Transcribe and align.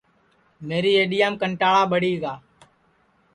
میری 0.67 0.91
اَڈؔیام 0.99 1.33
کنٹاݪا 1.41 1.83
ٻڑی 1.91 2.13
گا 2.21 2.33